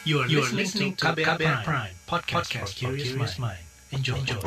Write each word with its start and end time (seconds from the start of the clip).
You 0.00 0.24
are, 0.24 0.28
you 0.32 0.40
are 0.40 0.48
listening 0.48 0.96
to 0.96 1.12
KBR, 1.12 1.36
KBR 1.36 1.60
Prime, 1.60 1.60
Prime 1.60 1.92
podcast, 2.08 2.48
podcast 2.48 2.72
for 2.72 2.96
curious 2.96 3.36
mind. 3.36 3.60
Enjoy. 3.92 4.16
Enjoy. 4.16 4.40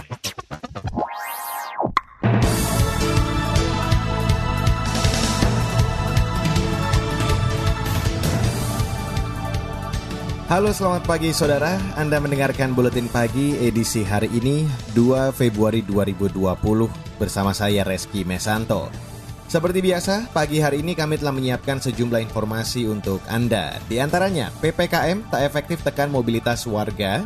Halo 10.50 10.74
selamat 10.74 11.06
pagi 11.06 11.30
saudara, 11.38 11.78
Anda 12.02 12.18
mendengarkan 12.18 12.74
Buletin 12.74 13.06
Pagi 13.14 13.54
edisi 13.62 14.02
hari 14.02 14.34
ini 14.34 14.66
2 14.98 15.38
Februari 15.38 15.86
2020 15.86 16.90
bersama 17.22 17.54
saya 17.54 17.86
Reski 17.86 18.26
Mesanto. 18.26 19.13
Seperti 19.54 19.86
biasa, 19.86 20.34
pagi 20.34 20.58
hari 20.58 20.82
ini 20.82 20.98
kami 20.98 21.22
telah 21.22 21.30
menyiapkan 21.30 21.78
sejumlah 21.78 22.26
informasi 22.26 22.90
untuk 22.90 23.22
Anda. 23.30 23.78
Di 23.86 24.02
antaranya, 24.02 24.50
PPKM 24.58 25.30
tak 25.30 25.46
efektif 25.46 25.86
tekan 25.86 26.10
mobilitas 26.10 26.66
warga, 26.66 27.22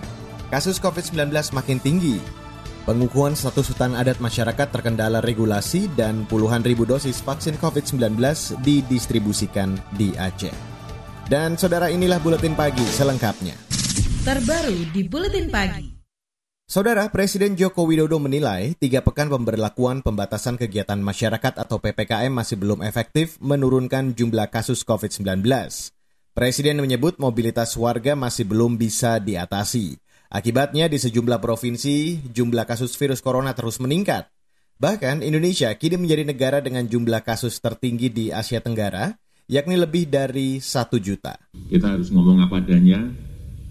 kasus 0.52 0.75
COVID-19 0.75 1.31
makin 1.55 1.79
tinggi, 1.79 2.19
pengukuhan 2.83 3.31
status 3.31 3.71
hutan 3.71 3.95
adat 3.95 4.19
masyarakat 4.19 4.67
terkendala 4.75 5.23
regulasi, 5.23 5.88
dan 5.95 6.27
puluhan 6.27 6.67
ribu 6.67 6.83
dosis 6.83 7.23
vaksin 7.23 7.55
COVID-19 7.63 8.19
didistribusikan 8.59 9.80
di 9.95 10.11
Aceh. 10.19 10.52
Dan 11.31 11.55
saudara 11.55 11.88
inilah 11.88 12.19
Buletin 12.19 12.59
Pagi 12.59 12.83
selengkapnya. 12.83 13.55
Terbaru 14.27 14.91
di 14.91 15.07
Buletin 15.07 15.47
Pagi. 15.47 15.96
Saudara 16.67 17.07
Presiden 17.16 17.55
Joko 17.55 17.88
Widodo 17.88 18.20
menilai 18.20 18.75
tiga 18.75 18.99
pekan 18.99 19.31
pemberlakuan 19.31 20.03
pembatasan 20.03 20.59
kegiatan 20.59 20.99
masyarakat 20.99 21.55
atau 21.55 21.80
PPKM 21.80 22.27
masih 22.27 22.59
belum 22.59 22.84
efektif 22.84 23.39
menurunkan 23.39 24.12
jumlah 24.12 24.52
kasus 24.52 24.84
COVID-19. 24.84 25.48
Presiden 26.35 26.84
menyebut 26.84 27.23
mobilitas 27.23 27.72
warga 27.80 28.20
masih 28.20 28.52
belum 28.52 28.75
bisa 28.75 29.16
diatasi. 29.23 29.95
Akibatnya 30.27 30.91
di 30.91 30.99
sejumlah 30.99 31.39
provinsi 31.39 32.28
jumlah 32.36 32.67
kasus 32.67 33.00
virus 33.00 33.23
corona 33.23 33.56
terus 33.56 33.80
meningkat. 33.80 34.28
Bahkan 34.75 35.23
Indonesia 35.23 35.72
kini 35.72 35.95
menjadi 35.95 36.28
negara 36.28 36.59
dengan 36.59 36.84
jumlah 36.84 37.23
kasus 37.23 37.63
tertinggi 37.63 38.11
di 38.11 38.25
Asia 38.36 38.59
Tenggara, 38.59 39.16
yakni 39.47 39.80
lebih 39.80 40.11
dari 40.11 40.59
satu 40.59 41.00
juta. 41.00 41.39
Kita 41.72 41.95
harus 41.95 42.11
ngomong 42.11 42.44
apa 42.44 42.59
adanya, 42.59 43.08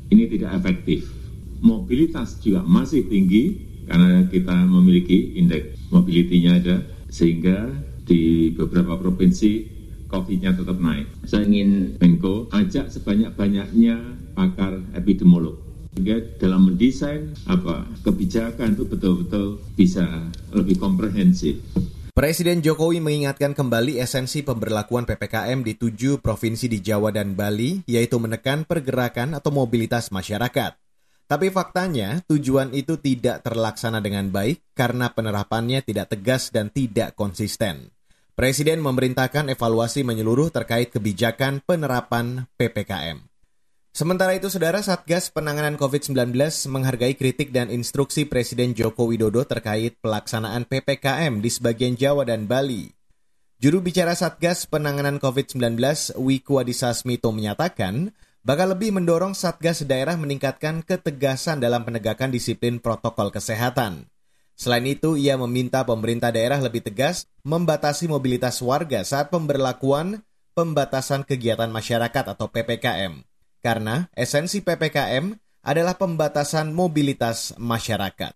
ini 0.08 0.24
tidak 0.32 0.64
efektif 0.64 1.25
mobilitas 1.60 2.40
juga 2.42 2.64
masih 2.64 3.06
tinggi 3.06 3.56
karena 3.86 4.26
kita 4.26 4.56
memiliki 4.66 5.38
indeks 5.38 5.78
mobility-nya 5.94 6.52
ada 6.58 6.76
sehingga 7.06 7.70
di 8.06 8.50
beberapa 8.54 8.98
provinsi 8.98 9.76
COVID-nya 10.06 10.54
tetap 10.54 10.78
naik. 10.78 11.06
Saya 11.26 11.46
ingin 11.46 11.98
Menko 11.98 12.46
ajak 12.54 12.90
sebanyak-banyaknya 12.94 13.98
pakar 14.38 14.78
epidemiolog 14.94 15.58
sehingga 15.96 16.20
dalam 16.36 16.68
mendesain 16.68 17.32
apa 17.48 17.88
kebijakan 18.04 18.76
itu 18.76 18.84
betul-betul 18.84 19.46
bisa 19.74 20.04
lebih 20.52 20.76
komprehensif. 20.76 21.56
Presiden 22.16 22.64
Jokowi 22.64 23.00
mengingatkan 23.00 23.52
kembali 23.52 24.00
esensi 24.00 24.40
pemberlakuan 24.40 25.04
PPKM 25.04 25.60
di 25.60 25.76
tujuh 25.76 26.20
provinsi 26.24 26.64
di 26.64 26.80
Jawa 26.80 27.12
dan 27.12 27.36
Bali, 27.36 27.84
yaitu 27.84 28.16
menekan 28.16 28.64
pergerakan 28.64 29.36
atau 29.36 29.52
mobilitas 29.52 30.08
masyarakat. 30.08 30.85
Tapi 31.26 31.50
faktanya, 31.50 32.22
tujuan 32.30 32.70
itu 32.70 33.02
tidak 33.02 33.42
terlaksana 33.42 33.98
dengan 33.98 34.30
baik 34.30 34.62
karena 34.78 35.10
penerapannya 35.10 35.82
tidak 35.82 36.14
tegas 36.14 36.54
dan 36.54 36.70
tidak 36.70 37.18
konsisten. 37.18 37.90
Presiden 38.38 38.78
memerintahkan 38.78 39.50
evaluasi 39.50 40.06
menyeluruh 40.06 40.54
terkait 40.54 40.94
kebijakan 40.94 41.66
penerapan 41.66 42.46
PPKM. 42.54 43.26
Sementara 43.96 44.36
itu, 44.36 44.52
Saudara 44.52 44.84
Satgas 44.84 45.32
Penanganan 45.32 45.80
COVID-19 45.80 46.36
menghargai 46.68 47.16
kritik 47.16 47.48
dan 47.48 47.72
instruksi 47.72 48.28
Presiden 48.28 48.76
Joko 48.76 49.08
Widodo 49.08 49.42
terkait 49.48 49.96
pelaksanaan 50.04 50.68
PPKM 50.68 51.40
di 51.40 51.48
sebagian 51.48 51.96
Jawa 51.96 52.28
dan 52.28 52.44
Bali. 52.44 52.92
Juru 53.56 53.80
bicara 53.80 54.12
Satgas 54.12 54.68
Penanganan 54.68 55.16
COVID-19, 55.16 55.80
Wiku 56.20 56.60
Adhisa 56.60 56.92
Smito 56.92 57.32
menyatakan, 57.32 58.12
bakal 58.46 58.78
lebih 58.78 58.94
mendorong 58.94 59.34
Satgas 59.34 59.82
daerah 59.82 60.14
meningkatkan 60.14 60.86
ketegasan 60.86 61.58
dalam 61.58 61.82
penegakan 61.82 62.30
disiplin 62.30 62.78
protokol 62.78 63.34
kesehatan. 63.34 64.06
Selain 64.54 64.86
itu, 64.86 65.18
ia 65.18 65.34
meminta 65.34 65.82
pemerintah 65.82 66.30
daerah 66.30 66.62
lebih 66.62 66.86
tegas 66.86 67.26
membatasi 67.42 68.06
mobilitas 68.06 68.62
warga 68.62 69.02
saat 69.02 69.34
pemberlakuan 69.34 70.22
pembatasan 70.54 71.26
kegiatan 71.26 71.68
masyarakat 71.68 72.24
atau 72.38 72.46
PPKM. 72.46 73.26
Karena 73.60 74.06
esensi 74.14 74.62
PPKM 74.62 75.34
adalah 75.66 75.98
pembatasan 75.98 76.70
mobilitas 76.70 77.50
masyarakat. 77.58 78.30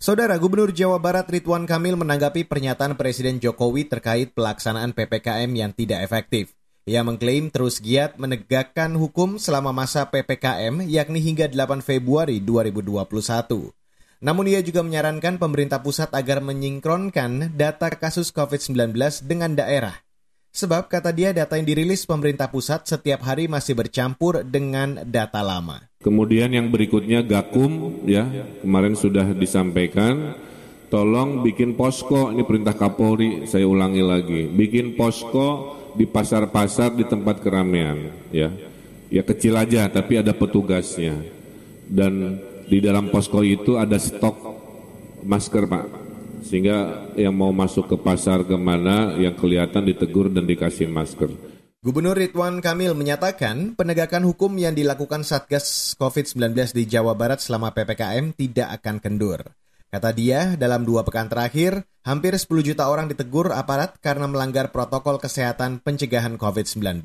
Saudara 0.00 0.40
Gubernur 0.40 0.72
Jawa 0.72 0.96
Barat 0.96 1.28
Ridwan 1.28 1.68
Kamil 1.68 1.92
menanggapi 1.92 2.48
pernyataan 2.48 2.96
Presiden 2.96 3.36
Jokowi 3.36 3.84
terkait 3.84 4.32
pelaksanaan 4.32 4.96
PPKM 4.96 5.52
yang 5.52 5.76
tidak 5.76 6.08
efektif. 6.08 6.56
Ia 6.90 7.06
mengklaim 7.06 7.54
terus 7.54 7.78
giat 7.78 8.18
menegakkan 8.18 8.98
hukum 8.98 9.38
selama 9.38 9.70
masa 9.70 10.10
PPKM 10.10 10.82
yakni 10.90 11.22
hingga 11.22 11.46
8 11.46 11.86
Februari 11.86 12.42
2021. 12.42 13.70
Namun 14.18 14.50
ia 14.50 14.58
juga 14.58 14.82
menyarankan 14.82 15.38
pemerintah 15.38 15.86
pusat 15.86 16.10
agar 16.10 16.42
menyinkronkan 16.42 17.54
data 17.54 17.94
kasus 17.94 18.34
COVID-19 18.34 18.90
dengan 19.22 19.54
daerah. 19.54 20.02
Sebab 20.50 20.90
kata 20.90 21.14
dia 21.14 21.30
data 21.30 21.54
yang 21.54 21.70
dirilis 21.70 22.10
pemerintah 22.10 22.50
pusat 22.50 22.82
setiap 22.82 23.22
hari 23.22 23.46
masih 23.46 23.78
bercampur 23.78 24.42
dengan 24.42 24.98
data 25.06 25.46
lama. 25.46 25.86
Kemudian 26.02 26.50
yang 26.50 26.74
berikutnya 26.74 27.22
Gakum 27.22 28.02
ya, 28.02 28.26
kemarin 28.66 28.98
sudah 28.98 29.30
disampaikan 29.30 30.34
tolong 30.90 31.46
bikin 31.46 31.78
posko 31.78 32.34
ini 32.34 32.42
perintah 32.42 32.74
Kapolri 32.74 33.46
saya 33.46 33.62
ulangi 33.62 34.02
lagi 34.02 34.50
bikin 34.50 34.98
posko 34.98 35.78
di 35.96 36.06
pasar-pasar 36.06 36.94
di 36.94 37.04
tempat 37.06 37.42
keramaian 37.42 38.10
ya 38.30 38.50
ya 39.10 39.22
kecil 39.26 39.58
aja 39.58 39.90
tapi 39.90 40.18
ada 40.20 40.34
petugasnya 40.34 41.18
dan 41.90 42.38
di 42.70 42.78
dalam 42.78 43.10
posko 43.10 43.42
itu 43.42 43.74
ada 43.74 43.98
stok 43.98 44.36
masker 45.26 45.64
pak 45.66 45.84
sehingga 46.46 47.10
yang 47.14 47.36
mau 47.36 47.52
masuk 47.52 47.90
ke 47.90 47.96
pasar 48.00 48.46
ke 48.46 48.56
mana 48.56 49.14
yang 49.20 49.36
kelihatan 49.36 49.84
ditegur 49.84 50.32
dan 50.32 50.48
dikasih 50.48 50.88
masker. 50.88 51.30
Gubernur 51.80 52.12
Ridwan 52.12 52.60
Kamil 52.60 52.92
menyatakan 52.92 53.72
penegakan 53.72 54.28
hukum 54.28 54.52
yang 54.60 54.76
dilakukan 54.76 55.24
Satgas 55.24 55.96
COVID-19 55.96 56.76
di 56.76 56.84
Jawa 56.84 57.16
Barat 57.16 57.40
selama 57.40 57.72
PPKM 57.72 58.36
tidak 58.36 58.68
akan 58.80 59.00
kendur. 59.00 59.40
Kata 59.90 60.14
dia, 60.14 60.54
dalam 60.54 60.86
dua 60.86 61.02
pekan 61.02 61.26
terakhir, 61.26 61.82
hampir 62.06 62.30
10 62.30 62.46
juta 62.62 62.86
orang 62.86 63.10
ditegur 63.10 63.50
aparat 63.50 63.98
karena 63.98 64.30
melanggar 64.30 64.70
protokol 64.70 65.18
kesehatan 65.18 65.82
pencegahan 65.82 66.38
COVID-19. 66.38 67.02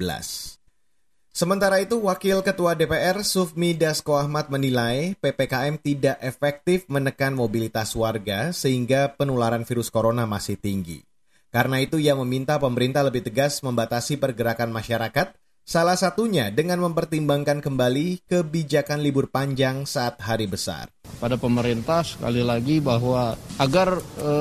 Sementara 1.34 1.82
itu, 1.82 1.98
Wakil 1.98 2.46
Ketua 2.46 2.78
DPR 2.78 3.26
Sufmi 3.26 3.74
Dasko 3.74 4.14
Ahmad 4.14 4.54
menilai 4.54 5.18
PPKM 5.18 5.82
tidak 5.82 6.22
efektif 6.22 6.86
menekan 6.86 7.34
mobilitas 7.34 7.90
warga 7.98 8.54
sehingga 8.54 9.18
penularan 9.18 9.66
virus 9.66 9.90
corona 9.90 10.30
masih 10.30 10.56
tinggi. 10.56 11.02
Karena 11.50 11.82
itu 11.82 11.98
ia 11.98 12.14
meminta 12.14 12.62
pemerintah 12.62 13.02
lebih 13.02 13.26
tegas 13.26 13.66
membatasi 13.66 14.22
pergerakan 14.22 14.70
masyarakat 14.70 15.34
Salah 15.66 15.98
satunya 15.98 16.54
dengan 16.54 16.78
mempertimbangkan 16.78 17.58
kembali 17.58 18.30
kebijakan 18.30 19.02
libur 19.02 19.34
panjang 19.34 19.90
saat 19.90 20.22
hari 20.22 20.46
besar. 20.46 20.94
Pada 21.18 21.42
pemerintah 21.42 22.06
sekali 22.06 22.46
lagi 22.46 22.78
bahwa 22.78 23.34
agar 23.58 23.98
e, 23.98 24.32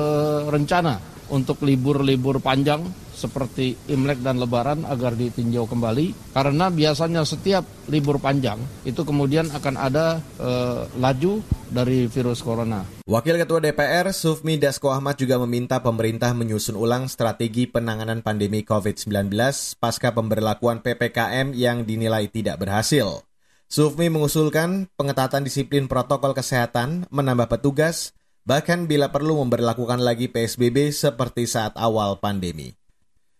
rencana 0.45 1.01
untuk 1.33 1.65
libur-libur 1.65 2.37
panjang 2.45 2.85
seperti 3.15 3.79
Imlek 3.87 4.19
dan 4.19 4.37
Lebaran 4.37 4.83
agar 4.83 5.15
ditinjau 5.15 5.65
kembali 5.65 6.35
karena 6.35 6.67
biasanya 6.67 7.23
setiap 7.23 7.63
libur 7.87 8.19
panjang 8.19 8.59
itu 8.83 9.01
kemudian 9.07 9.47
akan 9.55 9.75
ada 9.79 10.19
e, 10.35 10.51
laju 10.99 11.39
dari 11.71 12.05
virus 12.11 12.43
corona. 12.43 12.83
Wakil 13.07 13.39
Ketua 13.39 13.63
DPR 13.63 14.11
Sufmi 14.11 14.59
Dasko 14.59 14.91
Ahmad 14.91 15.15
juga 15.15 15.39
meminta 15.41 15.79
pemerintah 15.79 16.35
menyusun 16.35 16.75
ulang 16.75 17.07
strategi 17.07 17.65
penanganan 17.65 18.19
pandemi 18.21 18.61
COVID-19 18.67 19.31
pasca 19.79 20.11
pemberlakuan 20.11 20.83
PPKM 20.83 21.55
yang 21.55 21.87
dinilai 21.87 22.27
tidak 22.27 22.59
berhasil. 22.59 23.23
Sufmi 23.65 24.13
mengusulkan 24.13 24.93
pengetatan 24.93 25.41
disiplin 25.41 25.89
protokol 25.89 26.37
kesehatan, 26.37 27.09
menambah 27.09 27.49
petugas, 27.49 28.13
bahkan 28.45 28.85
bila 28.85 29.09
perlu 29.09 29.41
memperlakukan 29.41 30.05
lagi 30.05 30.29
PSBB 30.29 30.93
seperti 30.93 31.49
saat 31.49 31.73
awal 31.75 32.21
pandemi. 32.21 32.77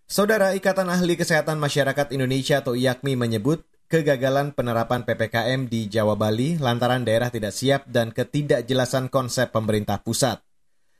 Saudara 0.06 0.54
Ikatan 0.54 0.86
Ahli 0.86 1.18
Kesehatan 1.18 1.58
Masyarakat 1.58 2.14
Indonesia 2.14 2.62
atau 2.62 2.78
IAKMI 2.78 3.18
menyebut 3.18 3.66
kegagalan 3.90 4.54
penerapan 4.54 5.02
PPKM 5.02 5.66
di 5.66 5.90
Jawa 5.90 6.14
Bali 6.14 6.62
lantaran 6.62 7.02
daerah 7.02 7.34
tidak 7.34 7.50
siap 7.50 7.90
dan 7.90 8.14
ketidakjelasan 8.14 9.10
konsep 9.10 9.50
pemerintah 9.50 10.06
pusat. 10.06 10.46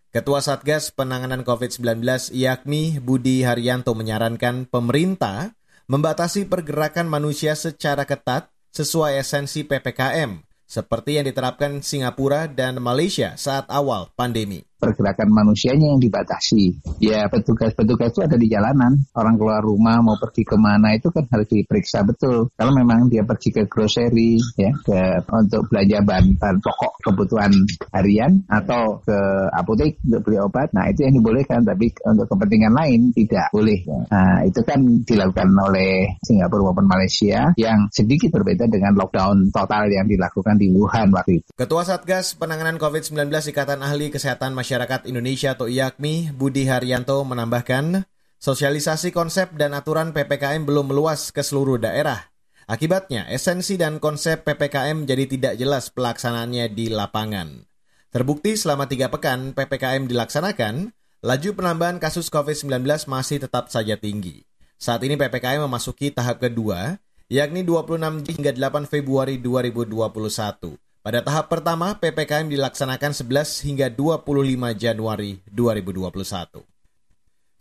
Ketua 0.10 0.42
Satgas 0.42 0.90
Penanganan 0.90 1.46
COVID-19 1.46 2.02
IAKMI 2.34 2.98
Budi 2.98 3.46
Haryanto 3.46 3.94
menyarankan 3.94 4.66
pemerintah 4.66 5.54
membatasi 5.86 6.50
pergerakan 6.50 7.06
manusia 7.06 7.54
secara 7.54 8.10
ketat 8.10 8.50
sesuai 8.74 9.22
esensi 9.22 9.70
PPKM, 9.70 10.42
seperti 10.66 11.22
yang 11.22 11.30
diterapkan 11.30 11.86
Singapura 11.86 12.50
dan 12.50 12.82
Malaysia 12.82 13.38
saat 13.38 13.70
awal 13.70 14.10
pandemi 14.18 14.66
pergerakan 14.86 15.34
manusianya 15.34 15.98
yang 15.98 16.02
dibatasi. 16.02 16.78
Ya 17.02 17.26
petugas-petugas 17.26 18.14
itu 18.14 18.22
ada 18.22 18.38
di 18.38 18.46
jalanan. 18.46 19.02
Orang 19.18 19.42
keluar 19.42 19.66
rumah 19.66 19.98
mau 20.06 20.14
pergi 20.22 20.46
ke 20.46 20.54
mana 20.54 20.94
itu 20.94 21.10
kan 21.10 21.26
harus 21.34 21.50
diperiksa 21.50 22.06
betul. 22.06 22.54
Kalau 22.54 22.70
memang 22.78 23.10
dia 23.10 23.26
pergi 23.26 23.50
ke 23.50 23.66
grocery 23.66 24.38
ya 24.54 24.70
ke 24.86 25.26
untuk 25.34 25.66
belanja 25.74 26.06
bahan, 26.06 26.26
bahan 26.38 26.58
pokok 26.62 26.94
kebutuhan 27.02 27.52
harian 27.90 28.46
atau 28.46 29.02
ke 29.02 29.18
apotek 29.56 29.98
untuk 30.06 30.22
beli 30.30 30.38
obat, 30.38 30.70
nah 30.76 30.86
itu 30.86 31.08
yang 31.08 31.18
dibolehkan. 31.18 31.66
Tapi 31.66 31.90
untuk 32.06 32.28
kepentingan 32.30 32.74
lain 32.76 33.10
tidak 33.16 33.50
boleh. 33.50 33.80
Nah 34.12 34.46
itu 34.46 34.62
kan 34.62 34.80
dilakukan 35.02 35.50
oleh 35.56 36.20
Singapura 36.22 36.70
maupun 36.72 36.86
Malaysia 36.86 37.56
yang 37.56 37.88
sedikit 37.90 38.36
berbeda 38.36 38.68
dengan 38.68 38.94
lockdown 39.00 39.50
total 39.56 39.88
yang 39.88 40.06
dilakukan 40.06 40.60
di 40.60 40.68
Wuhan 40.76 41.16
waktu 41.16 41.40
itu. 41.40 41.48
Ketua 41.56 41.88
Satgas 41.88 42.36
Penanganan 42.36 42.76
COVID-19 42.76 43.32
Ikatan 43.32 43.80
Ahli 43.80 44.12
Kesehatan 44.12 44.52
Masyarakat 44.52 44.75
Masyarakat 44.76 45.08
Indonesia 45.08 45.56
atau 45.56 45.72
IAKMI, 45.72 46.36
Budi 46.36 46.68
Haryanto 46.68 47.24
menambahkan, 47.24 48.04
sosialisasi 48.44 49.16
konsep 49.16 49.56
dan 49.56 49.72
aturan 49.72 50.12
PPKM 50.12 50.68
belum 50.68 50.92
meluas 50.92 51.32
ke 51.32 51.40
seluruh 51.40 51.80
daerah. 51.80 52.28
Akibatnya, 52.68 53.24
esensi 53.32 53.80
dan 53.80 54.04
konsep 54.04 54.44
PPKM 54.44 55.08
jadi 55.08 55.32
tidak 55.32 55.54
jelas 55.56 55.88
pelaksanaannya 55.96 56.76
di 56.76 56.92
lapangan. 56.92 57.64
Terbukti 58.12 58.60
selama 58.60 58.92
tiga 58.92 59.08
pekan 59.08 59.56
PPKM 59.56 60.12
dilaksanakan, 60.12 60.92
laju 61.24 61.50
penambahan 61.56 61.96
kasus 61.96 62.28
COVID-19 62.28 62.84
masih 63.08 63.48
tetap 63.48 63.72
saja 63.72 63.96
tinggi. 63.96 64.44
Saat 64.76 65.08
ini 65.08 65.16
PPKM 65.16 65.64
memasuki 65.64 66.12
tahap 66.12 66.44
kedua, 66.44 67.00
yakni 67.32 67.64
26 67.64 68.28
hingga 68.28 68.52
8 68.52 68.92
Februari 68.92 69.40
2021. 69.40 70.85
Pada 71.06 71.22
tahap 71.22 71.54
pertama, 71.54 71.94
PPKM 72.02 72.50
dilaksanakan 72.50 73.14
11 73.14 73.62
hingga 73.62 73.94
25 73.94 74.26
Januari 74.74 75.38
2021. 75.54 76.66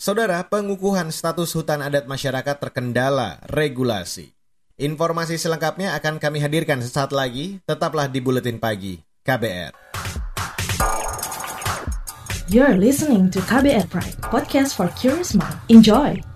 Saudara, 0.00 0.40
pengukuhan 0.48 1.12
status 1.12 1.52
hutan 1.52 1.84
adat 1.84 2.08
masyarakat 2.08 2.56
terkendala 2.56 3.44
regulasi. 3.52 4.32
Informasi 4.80 5.36
selengkapnya 5.36 5.92
akan 5.92 6.16
kami 6.24 6.40
hadirkan 6.40 6.80
sesaat 6.80 7.12
lagi, 7.12 7.60
tetaplah 7.68 8.08
di 8.08 8.24
Buletin 8.24 8.56
Pagi 8.56 8.96
KBR. 9.28 9.76
You're 12.48 12.80
listening 12.80 13.28
to 13.28 13.44
KBR 13.44 13.92
Pride, 13.92 14.24
podcast 14.24 14.72
for 14.72 14.88
curious 14.96 15.36
mind. 15.36 15.60
Enjoy! 15.68 16.33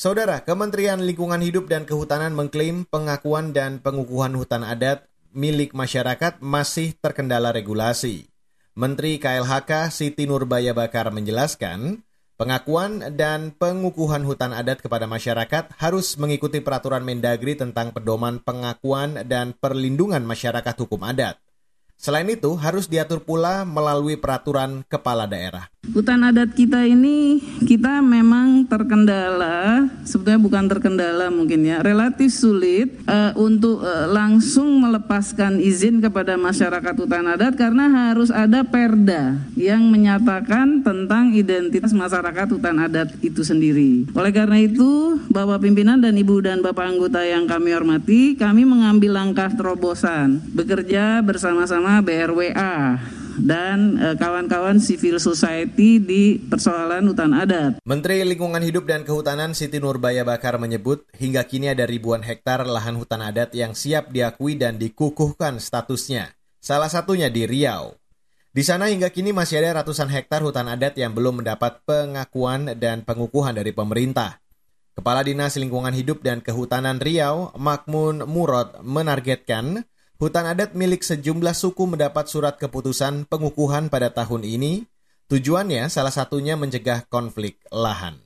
Saudara, 0.00 0.40
Kementerian 0.48 1.04
Lingkungan 1.04 1.44
Hidup 1.44 1.68
dan 1.68 1.84
Kehutanan 1.84 2.32
mengklaim 2.32 2.88
pengakuan 2.88 3.52
dan 3.52 3.84
pengukuhan 3.84 4.32
hutan 4.32 4.64
adat 4.64 5.04
milik 5.36 5.76
masyarakat 5.76 6.40
masih 6.40 6.96
terkendala 7.04 7.52
regulasi. 7.52 8.32
Menteri 8.72 9.20
KLHK 9.20 9.92
Siti 9.92 10.24
Nurbaya 10.24 10.72
Bakar 10.72 11.12
menjelaskan, 11.12 12.00
pengakuan 12.40 13.12
dan 13.12 13.52
pengukuhan 13.52 14.24
hutan 14.24 14.56
adat 14.56 14.80
kepada 14.80 15.04
masyarakat 15.04 15.76
harus 15.76 16.16
mengikuti 16.16 16.64
peraturan 16.64 17.04
Mendagri 17.04 17.60
tentang 17.60 17.92
pedoman 17.92 18.40
pengakuan 18.40 19.28
dan 19.28 19.52
perlindungan 19.52 20.24
masyarakat 20.24 20.80
hukum 20.80 21.04
adat. 21.04 21.36
Selain 22.00 22.24
itu, 22.32 22.56
harus 22.56 22.88
diatur 22.88 23.20
pula 23.20 23.68
melalui 23.68 24.16
peraturan 24.16 24.80
kepala 24.88 25.28
daerah. 25.28 25.68
Hutan 25.92 26.24
adat 26.24 26.56
kita 26.56 26.88
ini 26.88 27.40
kita 27.68 28.00
memang 28.00 28.64
terkendala, 28.64 29.84
sebetulnya 30.08 30.40
bukan 30.40 30.64
terkendala 30.64 31.28
mungkin 31.28 31.60
ya, 31.60 31.84
relatif 31.84 32.32
sulit 32.32 32.88
uh, 33.04 33.36
untuk 33.36 33.84
uh, 33.84 34.08
langsung 34.08 34.80
melepaskan 34.80 35.60
izin 35.60 36.00
kepada 36.00 36.40
masyarakat 36.40 36.94
hutan 36.96 37.36
adat 37.36 37.52
karena 37.56 38.08
harus 38.08 38.32
ada 38.32 38.64
perda 38.64 39.36
yang 39.52 39.84
menyatakan 39.92 40.80
tentang 40.80 41.36
identitas 41.36 41.92
masyarakat 41.92 42.48
hutan 42.48 42.80
adat 42.80 43.12
itu 43.20 43.44
sendiri. 43.44 44.08
Oleh 44.16 44.32
karena 44.32 44.56
itu, 44.56 45.20
Bapak 45.28 45.64
pimpinan 45.64 46.00
dan 46.00 46.16
Ibu 46.16 46.48
dan 46.48 46.64
Bapak 46.64 46.96
anggota 46.96 47.24
yang 47.24 47.44
kami 47.44 47.76
hormati, 47.76 48.40
kami 48.40 48.64
mengambil 48.64 49.20
langkah 49.20 49.52
terobosan, 49.52 50.44
bekerja 50.52 51.24
bersama-sama 51.24 51.89
bersama 51.90 52.06
BRWA 52.06 53.02
dan 53.40 53.98
eh, 53.98 54.14
kawan-kawan 54.14 54.78
civil 54.78 55.18
society 55.18 55.98
di 55.98 56.38
persoalan 56.38 57.10
hutan 57.10 57.34
adat. 57.34 57.82
Menteri 57.82 58.22
Lingkungan 58.22 58.62
Hidup 58.62 58.86
dan 58.86 59.02
Kehutanan 59.02 59.58
Siti 59.58 59.82
Nurbaya 59.82 60.22
Bakar 60.22 60.62
menyebut 60.62 61.08
hingga 61.18 61.42
kini 61.42 61.74
ada 61.74 61.88
ribuan 61.90 62.22
hektar 62.22 62.62
lahan 62.62 62.94
hutan 62.94 63.26
adat 63.26 63.50
yang 63.58 63.74
siap 63.74 64.14
diakui 64.14 64.54
dan 64.54 64.78
dikukuhkan 64.78 65.58
statusnya. 65.58 66.30
Salah 66.62 66.92
satunya 66.92 67.26
di 67.26 67.48
Riau. 67.48 67.96
Di 68.50 68.62
sana 68.62 68.86
hingga 68.86 69.10
kini 69.10 69.34
masih 69.34 69.58
ada 69.58 69.82
ratusan 69.82 70.10
hektar 70.10 70.46
hutan 70.46 70.70
adat 70.70 70.94
yang 70.94 71.10
belum 71.10 71.42
mendapat 71.42 71.82
pengakuan 71.82 72.78
dan 72.78 73.02
pengukuhan 73.02 73.56
dari 73.56 73.74
pemerintah. 73.74 74.38
Kepala 74.94 75.24
Dinas 75.24 75.56
Lingkungan 75.56 75.96
Hidup 75.96 76.20
dan 76.20 76.44
Kehutanan 76.44 77.00
Riau, 77.00 77.56
Makmun 77.56 78.26
Murad, 78.28 78.78
menargetkan 78.84 79.86
Hutan 80.20 80.44
adat 80.44 80.76
milik 80.76 81.00
sejumlah 81.00 81.56
suku 81.56 81.88
mendapat 81.88 82.28
surat 82.28 82.60
keputusan 82.60 83.24
pengukuhan 83.24 83.88
pada 83.88 84.12
tahun 84.12 84.44
ini. 84.44 84.84
Tujuannya 85.32 85.88
salah 85.88 86.12
satunya 86.12 86.60
mencegah 86.60 87.08
konflik 87.08 87.56
lahan. 87.72 88.20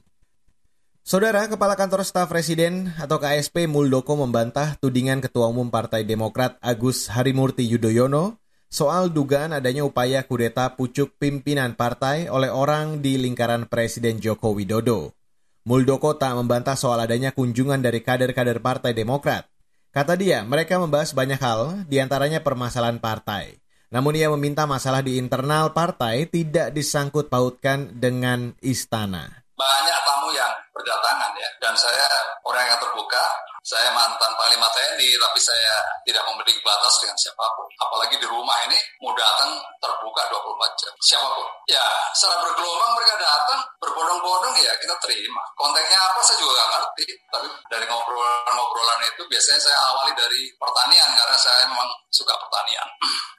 Saudara 1.06 1.46
Kepala 1.46 1.79
Kantor 1.79 2.02
Staf 2.02 2.35
Presiden 2.35 2.91
atau 2.99 3.23
KSP 3.23 3.70
Muldoko 3.70 4.19
membantah 4.19 4.75
tudingan 4.82 5.23
Ketua 5.23 5.46
Umum 5.46 5.70
Partai 5.70 6.02
Demokrat 6.02 6.58
Agus 6.58 7.06
Harimurti 7.14 7.62
Yudhoyono 7.62 8.43
soal 8.67 9.14
dugaan 9.14 9.55
adanya 9.55 9.87
upaya 9.87 10.26
kudeta 10.26 10.75
pucuk 10.75 11.14
pimpinan 11.23 11.79
partai 11.79 12.26
oleh 12.26 12.50
orang 12.50 13.06
di 13.06 13.23
lingkaran 13.23 13.70
Presiden 13.70 14.19
Joko 14.19 14.50
Widodo. 14.50 15.14
Muldoko 15.62 16.19
tak 16.19 16.35
membantah 16.35 16.75
soal 16.75 16.99
adanya 16.99 17.31
kunjungan 17.31 17.79
dari 17.79 18.02
kader-kader 18.02 18.58
Partai 18.58 18.98
Demokrat. 18.98 19.54
Kata 19.94 20.19
dia, 20.19 20.43
mereka 20.43 20.74
membahas 20.82 21.15
banyak 21.15 21.39
hal, 21.39 21.86
di 21.86 22.03
antaranya 22.03 22.43
permasalahan 22.43 22.98
partai. 22.98 23.63
Namun 23.94 24.19
ia 24.19 24.27
meminta 24.27 24.67
masalah 24.67 25.06
di 25.06 25.22
internal 25.22 25.70
partai 25.70 26.27
tidak 26.27 26.74
disangkut 26.74 27.31
pautkan 27.31 27.94
dengan 27.94 28.58
istana. 28.58 29.46
Banyak 29.55 29.98
tamu 30.03 30.34
yang 30.34 30.51
berdatangan 30.74 31.31
ya, 31.39 31.51
dan 31.63 31.79
saya 31.79 32.10
orang 32.43 32.74
yang 32.74 32.79
terbuka, 32.82 33.22
saya 33.65 33.89
mantan 33.97 34.29
Panglima 34.37 34.69
TNI, 34.77 35.09
tapi 35.17 35.41
saya 35.41 35.81
tidak 36.05 36.21
memberi 36.29 36.53
batas 36.61 37.01
dengan 37.01 37.17
siapa 37.17 37.49
pun. 37.56 37.65
Apalagi 37.81 38.21
di 38.21 38.29
rumah 38.29 38.61
ini 38.69 38.77
mau 39.01 39.17
datang 39.17 39.56
terbuka 39.81 40.21
24 40.29 40.81
jam. 40.85 40.93
Siapa 41.01 41.25
pun. 41.33 41.49
Ya, 41.73 41.81
secara 42.13 42.44
bergelombang 42.44 42.93
mereka 43.01 43.17
datang, 43.17 43.65
berbondong-bondong 43.81 44.53
ya 44.61 44.69
kita 44.85 44.93
terima. 45.01 45.41
Konteksnya 45.56 45.97
apa 45.97 46.21
saya 46.21 46.37
juga 46.44 46.53
nggak 46.61 46.71
ngerti. 46.77 47.06
Tapi 47.33 47.47
dari 47.73 47.85
ngobrolan-ngobrolan 47.89 49.01
itu 49.17 49.23
biasanya 49.33 49.61
saya 49.65 49.79
awali 49.97 50.13
dari 50.13 50.43
pertanian 50.61 51.09
karena 51.17 51.37
saya 51.41 51.65
memang 51.65 51.89
suka 52.13 52.37
pertanian. 52.37 52.89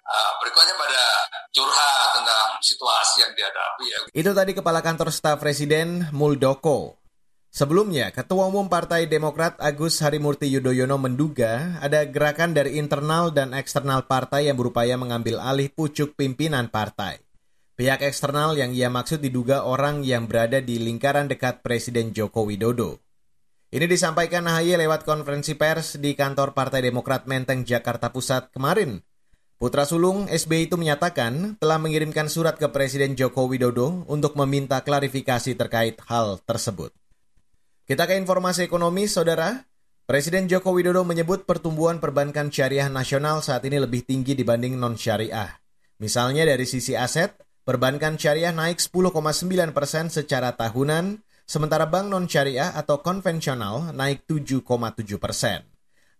Uh, 0.10 0.32
berikutnya 0.41 0.74
pada 0.74 1.03
curhat 1.53 2.17
tentang 2.17 2.48
situasi 2.65 3.22
yang 3.22 3.32
dihadapi 3.38 3.86
ya. 3.94 4.00
Itu 4.10 4.34
tadi 4.34 4.58
Kepala 4.58 4.82
Kantor 4.82 5.13
Staf 5.13 5.38
Presiden 5.38 6.10
Muldoko. 6.10 7.04
Sebelumnya, 7.55 8.12
Ketua 8.12 8.51
Umum 8.51 8.67
Partai 8.67 9.07
Demokrat 9.07 9.55
Agus 9.63 10.03
Harimurti 10.03 10.51
Yudhoyono 10.51 11.00
menduga 11.00 11.79
ada 11.79 12.03
gerakan 12.03 12.51
dari 12.51 12.75
internal 12.75 13.31
dan 13.31 13.55
eksternal 13.55 14.12
partai 14.12 14.51
yang 14.51 14.59
berupaya 14.59 15.00
mengambil 15.00 15.39
alih 15.39 15.71
pucuk 15.71 16.19
pimpinan 16.19 16.67
partai. 16.67 17.24
Pihak 17.79 18.03
eksternal 18.03 18.59
yang 18.59 18.75
ia 18.75 18.91
maksud 18.91 19.24
diduga 19.24 19.63
orang 19.63 20.03
yang 20.03 20.27
berada 20.27 20.59
di 20.59 20.83
lingkaran 20.83 21.31
dekat 21.31 21.63
Presiden 21.63 22.12
Joko 22.12 22.43
Widodo. 22.43 23.00
Ini 23.71 23.88
disampaikan 23.88 24.51
AHY 24.51 24.75
lewat 24.75 25.07
konferensi 25.07 25.55
pers 25.55 25.95
di 25.95 26.12
kantor 26.12 26.51
Partai 26.51 26.83
Demokrat 26.83 27.24
Menteng, 27.24 27.63
Jakarta 27.63 28.12
Pusat 28.12 28.51
kemarin. 28.51 29.00
Putra 29.55 29.88
sulung 29.88 30.27
SBY 30.27 30.67
itu 30.67 30.75
menyatakan 30.75 31.55
telah 31.55 31.79
mengirimkan 31.79 32.27
surat 32.27 32.59
ke 32.59 32.67
Presiden 32.67 33.15
Joko 33.15 33.47
Widodo 33.47 34.03
untuk 34.12 34.35
meminta 34.35 34.83
klarifikasi 34.83 35.55
terkait 35.55 36.03
hal 36.12 36.43
tersebut. 36.43 36.91
Kita 37.86 38.10
ke 38.10 38.18
informasi 38.18 38.65
ekonomi, 38.65 39.06
saudara. 39.06 39.62
Presiden 40.10 40.50
Joko 40.50 40.74
Widodo 40.74 41.06
menyebut 41.06 41.46
pertumbuhan 41.46 42.01
perbankan 42.01 42.50
syariah 42.50 42.89
nasional 42.89 43.46
saat 43.46 43.62
ini 43.62 43.77
lebih 43.77 44.01
tinggi 44.10 44.34
dibanding 44.34 44.74
non-syariah. 44.74 45.62
Misalnya 46.01 46.50
dari 46.50 46.65
sisi 46.65 46.98
aset, 46.98 47.38
perbankan 47.62 48.18
syariah 48.18 48.50
naik 48.50 48.82
10,9 48.82 49.70
persen 49.70 50.10
secara 50.10 50.58
tahunan, 50.58 51.22
sementara 51.46 51.86
bank 51.86 52.10
non-syariah 52.10 52.74
atau 52.74 53.06
konvensional 53.06 53.94
naik 53.94 54.25
7,7 54.25 55.22
persen. 55.22 55.62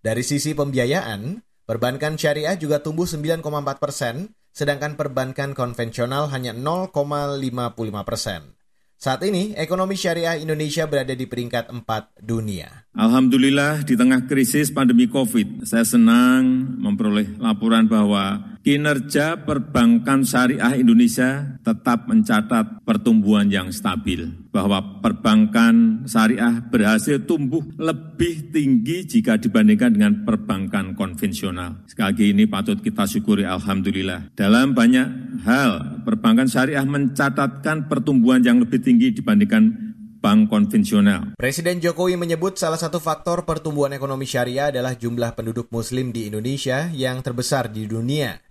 Dari 0.06 0.22
sisi 0.22 0.54
pembiayaan, 0.54 1.42
perbankan 1.66 2.14
syariah 2.14 2.54
juga 2.62 2.86
tumbuh 2.86 3.10
9,4 3.10 3.42
persen, 3.82 4.38
sedangkan 4.54 4.94
perbankan 4.94 5.58
konvensional 5.58 6.30
hanya 6.30 6.54
0,55 6.54 8.06
persen. 8.06 8.55
Saat 8.96 9.28
ini, 9.28 9.52
ekonomi 9.60 10.00
syariah 10.00 10.40
Indonesia 10.40 10.88
berada 10.88 11.12
di 11.12 11.28
peringkat 11.28 11.68
4 11.68 12.24
dunia. 12.24 12.88
Alhamdulillah, 12.96 13.84
di 13.84 14.00
tengah 14.00 14.24
krisis 14.24 14.72
pandemi 14.72 15.12
COVID, 15.12 15.68
saya 15.68 15.84
senang 15.84 16.76
memperoleh 16.80 17.36
laporan 17.38 17.92
bahwa 17.92 18.55
kinerja 18.66 19.46
perbankan 19.46 20.26
syariah 20.26 20.74
Indonesia 20.82 21.62
tetap 21.62 22.10
mencatat 22.10 22.82
pertumbuhan 22.82 23.46
yang 23.46 23.70
stabil. 23.70 24.26
Bahwa 24.50 25.06
perbankan 25.06 26.08
syariah 26.10 26.66
berhasil 26.66 27.22
tumbuh 27.30 27.62
lebih 27.78 28.50
tinggi 28.50 29.06
jika 29.06 29.38
dibandingkan 29.38 29.94
dengan 29.94 30.14
perbankan 30.26 30.98
konvensional. 30.98 31.86
Sekali 31.86 32.10
lagi 32.10 32.26
ini 32.34 32.44
patut 32.50 32.82
kita 32.82 33.06
syukuri 33.06 33.46
Alhamdulillah. 33.46 34.34
Dalam 34.34 34.74
banyak 34.74 35.40
hal, 35.46 36.02
perbankan 36.02 36.50
syariah 36.50 36.84
mencatatkan 36.90 37.86
pertumbuhan 37.86 38.42
yang 38.42 38.58
lebih 38.58 38.82
tinggi 38.82 39.14
dibandingkan 39.14 39.94
bank 40.26 40.50
konvensional. 40.50 41.38
Presiden 41.38 41.78
Jokowi 41.78 42.18
menyebut 42.18 42.58
salah 42.58 42.82
satu 42.82 42.98
faktor 42.98 43.46
pertumbuhan 43.46 43.94
ekonomi 43.94 44.26
syariah 44.26 44.74
adalah 44.74 44.98
jumlah 44.98 45.38
penduduk 45.38 45.70
muslim 45.70 46.10
di 46.10 46.26
Indonesia 46.26 46.90
yang 46.90 47.22
terbesar 47.22 47.70
di 47.70 47.86
dunia. 47.86 48.45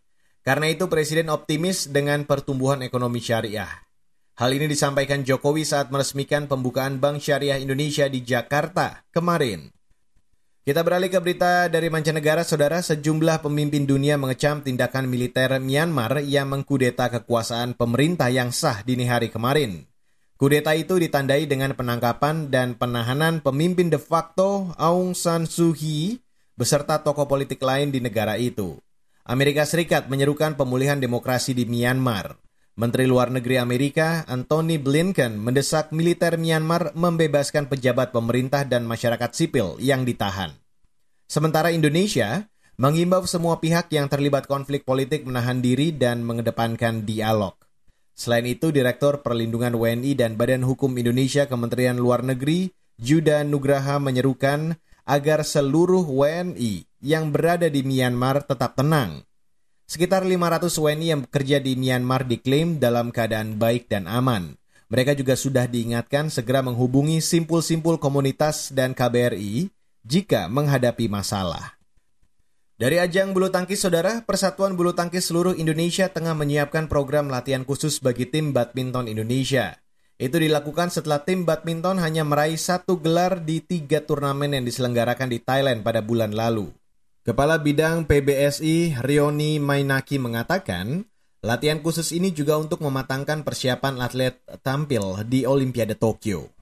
Karena 0.45 0.69
itu 0.69 0.93
Presiden 0.93 1.33
optimis 1.33 1.89
dengan 1.89 2.29
pertumbuhan 2.29 2.85
ekonomi 2.85 3.17
syariah. 3.17 3.81
Hal 4.37 4.53
ini 4.53 4.69
disampaikan 4.69 5.25
Jokowi 5.25 5.65
saat 5.65 5.89
meresmikan 5.89 6.45
pembukaan 6.45 7.01
Bank 7.01 7.25
Syariah 7.25 7.57
Indonesia 7.57 8.05
di 8.13 8.21
Jakarta 8.21 9.01
kemarin. 9.09 9.73
Kita 10.65 10.85
beralih 10.85 11.09
ke 11.09 11.17
berita 11.21 11.73
dari 11.73 11.89
mancanegara, 11.89 12.45
saudara. 12.45 12.85
Sejumlah 12.85 13.41
pemimpin 13.41 13.89
dunia 13.89 14.21
mengecam 14.21 14.61
tindakan 14.61 15.09
militer 15.09 15.57
Myanmar 15.57 16.21
yang 16.21 16.53
mengkudeta 16.53 17.09
kekuasaan 17.09 17.73
pemerintah 17.73 18.29
yang 18.29 18.53
sah 18.53 18.85
dini 18.85 19.09
hari 19.09 19.33
kemarin. 19.33 19.89
Kudeta 20.37 20.77
itu 20.77 21.01
ditandai 21.01 21.49
dengan 21.49 21.73
penangkapan 21.73 22.53
dan 22.53 22.77
penahanan 22.77 23.41
pemimpin 23.41 23.89
de 23.89 23.97
facto 23.97 24.77
Aung 24.77 25.17
San 25.17 25.49
Suu 25.49 25.73
Kyi 25.73 26.21
beserta 26.53 27.01
tokoh 27.01 27.25
politik 27.25 27.65
lain 27.65 27.89
di 27.89 28.05
negara 28.05 28.37
itu. 28.37 28.77
Amerika 29.25 29.65
Serikat 29.65 30.13
menyerukan 30.13 30.53
pemulihan 30.53 31.01
demokrasi 31.01 31.57
di 31.57 31.65
Myanmar. 31.65 32.37
Menteri 32.77 33.09
Luar 33.09 33.33
Negeri 33.33 33.57
Amerika 33.57 34.21
Anthony 34.29 34.77
Blinken 34.77 35.41
mendesak 35.41 35.97
militer 35.97 36.37
Myanmar 36.37 36.93
membebaskan 36.93 37.73
pejabat 37.73 38.13
pemerintah 38.13 38.69
dan 38.69 38.85
masyarakat 38.85 39.33
sipil 39.33 39.81
yang 39.81 40.05
ditahan. 40.05 40.53
Sementara 41.25 41.73
Indonesia 41.73 42.53
mengimbau 42.77 43.25
semua 43.25 43.65
pihak 43.65 43.89
yang 43.97 44.13
terlibat 44.13 44.45
konflik 44.45 44.85
politik 44.85 45.25
menahan 45.25 45.65
diri 45.65 45.97
dan 45.97 46.21
mengedepankan 46.21 47.09
dialog. 47.09 47.57
Selain 48.13 48.45
itu, 48.45 48.77
Direktur 48.77 49.25
Perlindungan 49.25 49.73
WNI 49.73 50.21
dan 50.21 50.37
Badan 50.37 50.69
Hukum 50.69 50.93
Indonesia 51.01 51.49
Kementerian 51.49 51.97
Luar 51.97 52.21
Negeri 52.21 52.77
Juda 53.01 53.41
Nugraha 53.41 53.97
menyerukan 53.97 54.77
agar 55.09 55.49
seluruh 55.49 56.05
WNI 56.05 56.94
yang 57.05 57.29
berada 57.29 57.69
di 57.69 57.85
Myanmar 57.85 58.49
tetap 58.49 58.81
tenang 58.81 59.21
Sekitar 59.85 60.25
500 60.25 60.73
WNI 60.81 61.07
yang 61.13 61.21
bekerja 61.29 61.61
di 61.61 61.77
Myanmar 61.77 62.25
diklaim 62.25 62.81
dalam 62.81 63.13
keadaan 63.13 63.61
baik 63.61 63.93
dan 63.93 64.09
aman. 64.09 64.57
Mereka 64.89 65.13
juga 65.13 65.37
sudah 65.37 65.69
diingatkan 65.69 66.33
segera 66.33 66.65
menghubungi 66.65 67.21
simpul-simpul 67.21 68.01
komunitas 68.01 68.73
dan 68.73 68.97
KBRI 68.97 69.69
jika 70.01 70.49
menghadapi 70.49 71.05
masalah. 71.13 71.77
Dari 72.81 72.97
ajang 72.97 73.37
bulu 73.37 73.53
tangkis 73.53 73.85
saudara, 73.85 74.25
Persatuan 74.25 74.75
Bulu 74.75 74.97
Tangkis 74.97 75.31
seluruh 75.31 75.55
Indonesia 75.55 76.11
tengah 76.11 76.35
menyiapkan 76.35 76.89
program 76.91 77.31
latihan 77.31 77.63
khusus 77.63 78.01
bagi 78.01 78.27
tim 78.27 78.51
badminton 78.51 79.07
Indonesia. 79.07 79.79
Itu 80.17 80.41
dilakukan 80.41 80.91
setelah 80.91 81.23
tim 81.23 81.45
badminton 81.45 82.01
hanya 82.01 82.25
meraih 82.27 82.59
satu 82.59 82.99
gelar 82.99 83.45
di 83.45 83.61
tiga 83.63 84.03
turnamen 84.03 84.59
yang 84.59 84.65
diselenggarakan 84.65 85.29
di 85.29 85.39
Thailand 85.39 85.87
pada 85.87 86.03
bulan 86.03 86.35
lalu. 86.35 86.73
Kepala 87.25 87.57
Bidang 87.57 88.05
PBSI 88.05 89.01
Rioni 89.01 89.57
Mainaki 89.57 90.21
mengatakan, 90.21 91.09
latihan 91.41 91.81
khusus 91.81 92.13
ini 92.13 92.29
juga 92.29 92.61
untuk 92.61 92.85
mematangkan 92.85 93.41
persiapan 93.41 93.97
atlet 94.05 94.37
tampil 94.61 95.25
di 95.25 95.49
Olimpiade 95.49 95.97
Tokyo. 95.97 96.53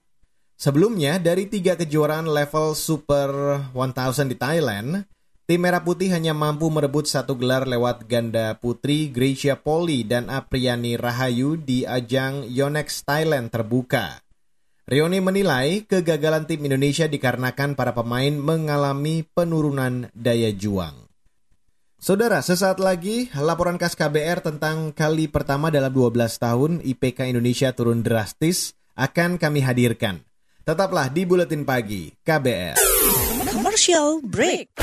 Sebelumnya, 0.55 1.19
dari 1.19 1.51
tiga 1.51 1.75
kejuaraan 1.75 2.31
level 2.31 2.79
Super 2.79 3.59
1000 3.75 4.31
di 4.31 4.39
Thailand, 4.39 5.03
tim 5.51 5.59
Merah 5.59 5.83
Putih 5.83 6.15
hanya 6.15 6.31
mampu 6.31 6.71
merebut 6.71 7.11
satu 7.11 7.35
gelar 7.35 7.67
lewat 7.67 8.07
ganda 8.07 8.55
putri 8.55 9.11
Gracia 9.11 9.59
Poli 9.59 10.07
dan 10.07 10.31
Apriani 10.31 10.95
Rahayu 10.95 11.59
di 11.59 11.83
ajang 11.83 12.47
Yonex 12.47 13.03
Thailand 13.03 13.51
terbuka. 13.51 14.23
Rioni 14.83 15.23
menilai 15.23 15.87
kegagalan 15.87 16.43
tim 16.51 16.67
Indonesia 16.67 17.07
dikarenakan 17.07 17.79
para 17.79 17.95
pemain 17.95 18.35
mengalami 18.35 19.23
penurunan 19.23 20.11
daya 20.11 20.51
juang. 20.51 21.07
Saudara, 22.03 22.43
sesaat 22.43 22.83
lagi 22.83 23.31
laporan 23.39 23.79
khas 23.79 23.95
KBR 23.95 24.43
tentang 24.43 24.91
kali 24.91 25.31
pertama 25.31 25.71
dalam 25.71 25.95
12 25.95 26.35
tahun 26.35 26.73
IPK 26.83 27.31
Indonesia 27.31 27.71
turun 27.71 28.03
drastis 28.03 28.75
akan 28.99 29.39
kami 29.39 29.63
hadirkan. 29.63 30.19
Tetaplah 30.67 31.15
di 31.15 31.31
Buletin 31.31 31.63
Pagi 31.63 32.11
KBR. 32.27 32.75
Commercial 33.55 34.19
break. 34.27 34.83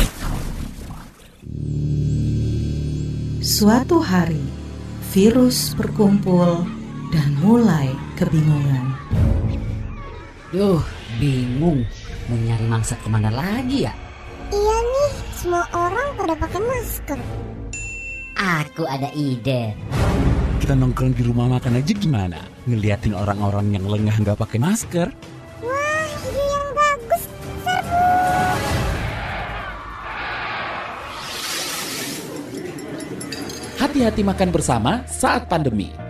Suatu 3.44 4.00
hari, 4.00 4.44
virus 5.12 5.76
berkumpul 5.76 6.64
dan 7.12 7.36
mulai 7.44 7.92
kebingungan. 8.16 8.96
Duh, 10.50 10.82
bingung. 11.22 11.86
Mau 12.26 12.34
nyari 12.34 12.66
mangsa 12.66 12.98
ke 12.98 13.06
mana 13.06 13.30
lagi 13.30 13.86
ya? 13.86 13.94
Iya 14.50 14.78
nih, 14.82 15.12
semua 15.38 15.62
orang 15.78 16.18
pada 16.18 16.34
pakai 16.34 16.58
masker. 16.58 17.20
Aku 18.34 18.82
ada 18.90 19.14
ide. 19.14 19.78
Kita 20.58 20.74
nongkrong 20.74 21.14
di 21.14 21.22
rumah 21.22 21.46
makan 21.54 21.78
aja 21.78 21.94
gimana? 21.94 22.42
Ngeliatin 22.66 23.14
orang-orang 23.14 23.78
yang 23.78 23.86
lengah 23.86 24.18
nggak 24.26 24.42
pakai 24.42 24.58
masker? 24.58 25.14
Wah, 25.62 26.10
ide 26.26 26.42
yang 26.42 26.68
bagus. 26.74 27.24
Serbu. 27.62 28.02
Hati-hati 33.78 34.22
makan 34.26 34.50
bersama 34.50 35.06
saat 35.06 35.46
pandemi. 35.46 36.09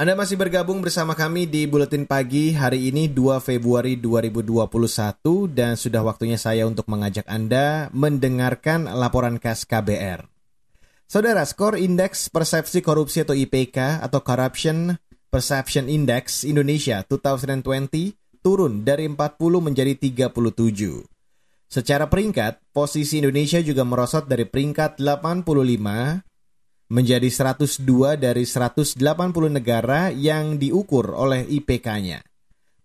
Anda 0.00 0.16
masih 0.16 0.40
bergabung 0.40 0.80
bersama 0.80 1.12
kami 1.12 1.44
di 1.44 1.68
Buletin 1.68 2.08
Pagi 2.08 2.56
hari 2.56 2.88
ini 2.88 3.04
2 3.12 3.36
Februari 3.36 4.00
2021 4.00 4.64
dan 5.52 5.76
sudah 5.76 6.00
waktunya 6.00 6.40
saya 6.40 6.64
untuk 6.64 6.88
mengajak 6.88 7.28
Anda 7.28 7.92
mendengarkan 7.92 8.88
laporan 8.88 9.36
khas 9.36 9.68
KBR. 9.68 10.24
Saudara, 11.04 11.44
skor 11.44 11.76
Indeks 11.76 12.32
Persepsi 12.32 12.80
Korupsi 12.80 13.28
atau 13.28 13.36
IPK 13.36 14.00
atau 14.00 14.24
Corruption 14.24 14.96
Perception 15.28 15.84
Index 15.92 16.48
Indonesia 16.48 17.04
2020 17.04 18.40
turun 18.40 18.80
dari 18.80 19.04
40 19.04 19.36
menjadi 19.60 19.92
37. 20.00 21.04
Secara 21.68 22.08
peringkat, 22.08 22.72
posisi 22.72 23.20
Indonesia 23.20 23.60
juga 23.60 23.84
merosot 23.84 24.24
dari 24.24 24.48
peringkat 24.48 24.96
85 24.96 26.24
menjadi 26.90 27.30
102 27.30 28.18
dari 28.18 28.42
180 28.42 28.98
negara 29.48 30.10
yang 30.10 30.58
diukur 30.58 31.14
oleh 31.14 31.46
IPK-nya. 31.46 32.26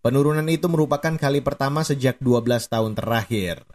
Penurunan 0.06 0.46
itu 0.46 0.70
merupakan 0.70 1.18
kali 1.18 1.42
pertama 1.42 1.82
sejak 1.82 2.22
12 2.22 2.70
tahun 2.70 2.94
terakhir. 2.94 3.66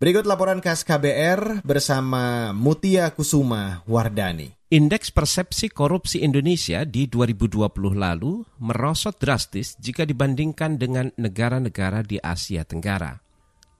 Berikut 0.00 0.24
laporan 0.24 0.64
khas 0.64 0.80
KBR 0.86 1.66
bersama 1.66 2.56
Mutia 2.56 3.12
Kusuma 3.12 3.84
Wardani. 3.84 4.54
Indeks 4.70 5.10
persepsi 5.10 5.66
korupsi 5.66 6.22
Indonesia 6.22 6.86
di 6.86 7.10
2020 7.10 7.68
lalu 7.98 8.46
merosot 8.62 9.18
drastis 9.18 9.74
jika 9.82 10.06
dibandingkan 10.06 10.78
dengan 10.78 11.10
negara-negara 11.18 12.06
di 12.06 12.22
Asia 12.22 12.62
Tenggara. 12.62 13.18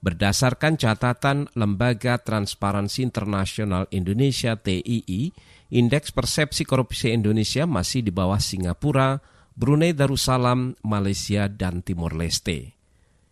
Berdasarkan 0.03 0.75
catatan 0.75 1.45
Lembaga 1.53 2.17
Transparansi 2.19 3.07
Internasional 3.07 3.85
Indonesia 3.95 4.57
TII, 4.57 5.31
indeks 5.71 6.11
persepsi 6.11 6.67
korupsi 6.67 7.15
Indonesia 7.15 7.63
masih 7.63 8.03
di 8.03 8.11
bawah 8.11 8.37
Singapura, 8.37 9.23
Brunei 9.55 9.95
Darussalam, 9.95 10.75
Malaysia, 10.83 11.47
dan 11.47 11.79
Timor 11.79 12.13
Leste. 12.13 12.75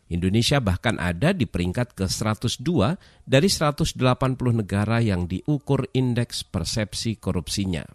Indonesia 0.10 0.58
bahkan 0.58 0.98
ada 0.98 1.38
di 1.38 1.46
peringkat 1.46 1.94
ke-102 1.94 2.98
dari 3.30 3.46
180 3.46 3.94
negara 4.58 4.98
yang 5.06 5.30
diukur 5.30 5.86
indeks 5.94 6.42
persepsi 6.42 7.22
korupsinya. 7.22 7.86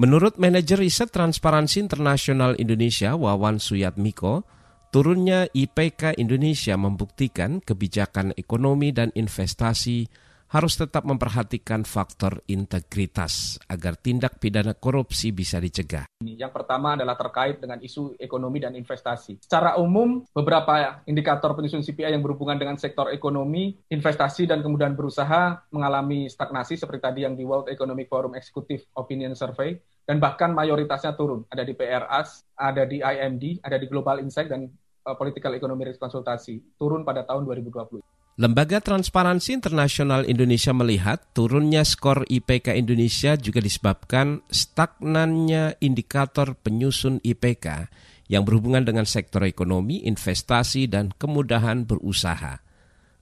Menurut 0.00 0.40
manajer 0.40 0.80
riset 0.80 1.12
Transparansi 1.12 1.84
Internasional 1.84 2.56
Indonesia 2.56 3.14
Wawan 3.14 3.60
Suyatmiko, 3.60 4.42
turunnya 4.88 5.46
IPK 5.52 6.18
Indonesia 6.18 6.74
membuktikan 6.74 7.60
kebijakan 7.62 8.34
ekonomi 8.34 8.90
dan 8.90 9.14
investasi 9.14 10.08
harus 10.54 10.78
tetap 10.78 11.02
memperhatikan 11.02 11.82
faktor 11.82 12.38
integritas 12.46 13.58
agar 13.66 13.98
tindak 13.98 14.38
pidana 14.38 14.78
korupsi 14.78 15.34
bisa 15.34 15.58
dicegah. 15.58 16.06
Yang 16.22 16.54
pertama 16.54 16.94
adalah 16.94 17.18
terkait 17.18 17.58
dengan 17.58 17.82
isu 17.82 18.14
ekonomi 18.22 18.62
dan 18.62 18.78
investasi. 18.78 19.42
Secara 19.42 19.74
umum, 19.82 20.22
beberapa 20.30 21.02
indikator 21.10 21.58
penyusun 21.58 21.82
CPI 21.82 22.14
yang 22.14 22.22
berhubungan 22.22 22.54
dengan 22.54 22.78
sektor 22.78 23.10
ekonomi, 23.10 23.74
investasi, 23.90 24.46
dan 24.46 24.62
kemudahan 24.62 24.94
berusaha 24.94 25.66
mengalami 25.74 26.30
stagnasi 26.30 26.78
seperti 26.78 27.02
tadi 27.02 27.20
yang 27.26 27.34
di 27.34 27.42
World 27.42 27.66
Economic 27.66 28.06
Forum 28.06 28.38
Executive 28.38 28.86
Opinion 28.94 29.34
Survey, 29.34 29.74
dan 30.06 30.22
bahkan 30.22 30.54
mayoritasnya 30.54 31.18
turun. 31.18 31.42
Ada 31.50 31.66
di 31.66 31.74
PRAS, 31.74 32.46
ada 32.54 32.86
di 32.86 33.02
IMD, 33.02 33.58
ada 33.58 33.74
di 33.74 33.90
Global 33.90 34.22
Insight, 34.22 34.46
dan 34.46 34.70
uh, 35.02 35.16
Political 35.18 35.58
Economy 35.58 35.90
Risk 35.90 35.98
Konsultasi. 35.98 36.78
Turun 36.78 37.02
pada 37.02 37.26
tahun 37.26 37.42
2020. 37.42 38.13
Lembaga 38.34 38.82
Transparansi 38.82 39.54
Internasional 39.62 40.26
Indonesia 40.26 40.74
melihat 40.74 41.22
turunnya 41.38 41.86
skor 41.86 42.26
IPK 42.26 42.74
Indonesia 42.74 43.38
juga 43.38 43.62
disebabkan 43.62 44.42
stagnannya 44.50 45.78
indikator 45.78 46.58
penyusun 46.58 47.22
IPK 47.22 47.94
yang 48.26 48.42
berhubungan 48.42 48.82
dengan 48.82 49.06
sektor 49.06 49.46
ekonomi, 49.46 50.02
investasi, 50.02 50.90
dan 50.90 51.14
kemudahan 51.14 51.86
berusaha, 51.86 52.58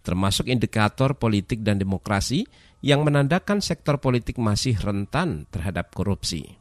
termasuk 0.00 0.48
indikator 0.48 1.12
politik 1.20 1.60
dan 1.60 1.76
demokrasi 1.76 2.48
yang 2.80 3.04
menandakan 3.04 3.60
sektor 3.60 4.00
politik 4.00 4.40
masih 4.40 4.80
rentan 4.80 5.44
terhadap 5.52 5.92
korupsi. 5.92 6.56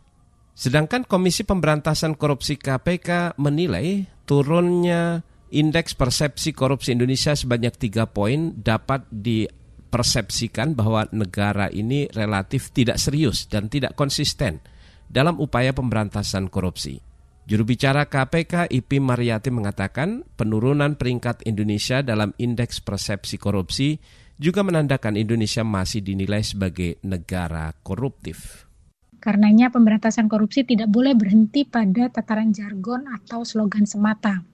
Sedangkan 0.51 1.08
Komisi 1.08 1.48
Pemberantasan 1.48 2.20
Korupsi 2.20 2.60
KPK 2.60 3.39
menilai 3.39 4.12
turunnya 4.27 5.24
Indeks 5.51 6.00
persepsi 6.00 6.55
korupsi 6.55 6.96
Indonesia 6.96 7.36
sebanyak 7.36 7.75
tiga 7.75 8.08
poin 8.08 8.55
dapat 8.55 9.03
dipersepsikan 9.12 10.79
bahwa 10.79 11.03
negara 11.12 11.67
ini 11.67 12.08
relatif 12.08 12.72
tidak 12.72 12.96
serius 12.96 13.51
dan 13.51 13.67
tidak 13.67 14.00
konsisten 14.00 14.63
dalam 15.12 15.43
upaya 15.43 15.75
pemberantasan 15.75 16.48
korupsi. 16.48 17.03
Juru 17.43 17.67
bicara 17.67 18.08
KPK 18.08 18.72
Ipi 18.72 19.03
Mariati 19.03 19.51
mengatakan 19.51 20.24
penurunan 20.39 20.96
peringkat 20.96 21.43
Indonesia 21.43 22.00
dalam 22.00 22.31
indeks 22.39 22.79
persepsi 22.79 23.36
korupsi 23.36 24.00
juga 24.39 24.63
menandakan 24.63 25.20
Indonesia 25.20 25.67
masih 25.67 26.00
dinilai 26.00 26.48
sebagai 26.48 26.96
negara 27.03 27.75
koruptif. 27.84 28.72
Karenanya 29.20 29.67
pemberantasan 29.67 30.31
korupsi 30.31 30.63
tidak 30.63 30.88
boleh 30.88 31.12
berhenti 31.12 31.67
pada 31.67 32.08
tataran 32.08 32.55
jargon 32.55 33.03
atau 33.12 33.43
slogan 33.43 33.83
semata 33.83 34.48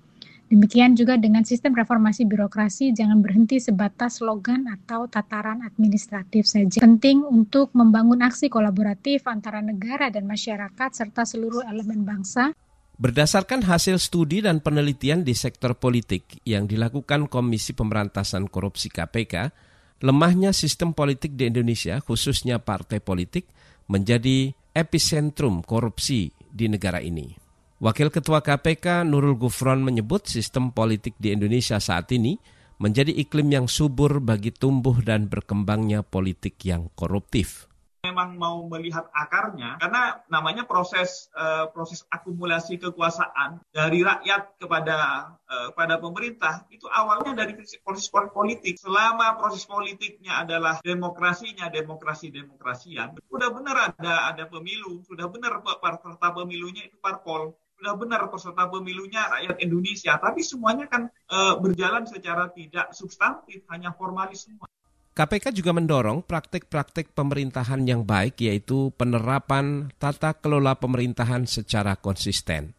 Demikian 0.48 0.96
juga 0.96 1.20
dengan 1.20 1.44
sistem 1.44 1.76
reformasi 1.76 2.24
birokrasi 2.24 2.96
jangan 2.96 3.20
berhenti 3.20 3.60
sebatas 3.60 4.24
slogan 4.24 4.64
atau 4.72 5.12
tataran 5.12 5.60
administratif 5.60 6.48
saja. 6.48 6.80
Penting 6.80 7.28
untuk 7.28 7.76
membangun 7.76 8.24
aksi 8.24 8.48
kolaboratif 8.48 9.28
antara 9.28 9.60
negara 9.60 10.08
dan 10.08 10.24
masyarakat 10.24 10.90
serta 10.96 11.28
seluruh 11.28 11.68
elemen 11.68 12.08
bangsa 12.08 12.56
Berdasarkan 12.98 13.62
hasil 13.62 14.02
studi 14.02 14.42
dan 14.42 14.58
penelitian 14.58 15.22
di 15.22 15.38
sektor 15.38 15.78
politik 15.78 16.42
yang 16.50 16.66
dilakukan 16.66 17.30
Komisi 17.30 17.78
Pemberantasan 17.78 18.50
Korupsi 18.50 18.90
KPK, 18.90 19.54
lemahnya 20.02 20.50
sistem 20.50 20.98
politik 20.98 21.38
di 21.38 21.46
Indonesia, 21.46 22.02
khususnya 22.02 22.58
partai 22.58 22.98
politik, 22.98 23.54
menjadi 23.86 24.50
epicentrum 24.74 25.62
korupsi 25.62 26.34
di 26.50 26.66
negara 26.74 26.98
ini. 26.98 27.47
Wakil 27.78 28.10
Ketua 28.10 28.42
KPK 28.42 29.06
Nurul 29.06 29.38
Gufron 29.38 29.86
menyebut 29.86 30.26
sistem 30.26 30.74
politik 30.74 31.14
di 31.22 31.30
Indonesia 31.30 31.78
saat 31.78 32.10
ini 32.10 32.34
menjadi 32.82 33.14
iklim 33.14 33.54
yang 33.54 33.70
subur 33.70 34.18
bagi 34.18 34.50
tumbuh 34.50 34.98
dan 35.06 35.30
berkembangnya 35.30 36.02
politik 36.02 36.58
yang 36.66 36.90
koruptif. 36.98 37.70
Memang 38.02 38.34
mau 38.34 38.66
melihat 38.66 39.06
akarnya 39.14 39.78
karena 39.78 40.26
namanya 40.26 40.66
proses 40.66 41.30
uh, 41.38 41.70
proses 41.70 42.02
akumulasi 42.10 42.82
kekuasaan 42.82 43.62
dari 43.70 44.02
rakyat 44.02 44.58
kepada 44.58 44.98
uh, 45.46 45.70
pada 45.78 46.02
pemerintah 46.02 46.66
itu 46.74 46.90
awalnya 46.90 47.46
dari 47.46 47.54
proses 47.86 48.10
politik. 48.10 48.82
Selama 48.82 49.38
proses 49.38 49.70
politiknya 49.70 50.42
adalah 50.50 50.82
demokrasinya 50.82 51.70
demokrasi 51.70 52.34
demokrasian 52.34 53.22
sudah 53.30 53.54
benar 53.54 53.94
ada 53.94 54.34
ada 54.34 54.50
pemilu. 54.50 55.06
Sudah 55.06 55.30
benar 55.30 55.62
peserta 55.62 56.34
pemilunya 56.34 56.90
itu 56.90 56.98
parpol 56.98 57.54
sudah 57.78 57.94
benar 57.94 58.26
peserta 58.34 58.66
pemilunya 58.66 59.22
rakyat 59.30 59.58
Indonesia, 59.62 60.18
tapi 60.18 60.42
semuanya 60.42 60.90
kan 60.90 61.14
e, 61.30 61.38
berjalan 61.62 62.10
secara 62.10 62.50
tidak 62.50 62.90
substantif, 62.92 63.62
hanya 63.70 63.94
formalis 63.94 64.50
semua. 64.50 64.66
KPK 65.14 65.50
juga 65.54 65.74
mendorong 65.74 66.26
praktik-praktik 66.26 67.14
pemerintahan 67.14 67.82
yang 67.86 68.06
baik 68.06 68.38
yaitu 68.42 68.94
penerapan 68.98 69.90
tata 69.98 70.34
kelola 70.38 70.78
pemerintahan 70.78 71.50
secara 71.50 71.98
konsisten 71.98 72.78